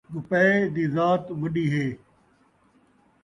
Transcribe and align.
روپئے 0.15 0.47
دی 0.75 0.85
ذات 0.95 1.23
وݙی 1.41 1.65
ہے 1.73 1.87